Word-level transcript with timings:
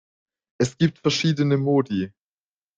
Es 0.59 0.79
gibt 0.79 0.97
verschiedene 0.97 1.57
Modi. 1.57 2.11